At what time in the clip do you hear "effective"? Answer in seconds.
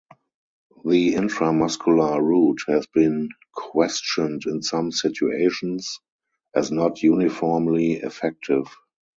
7.97-8.65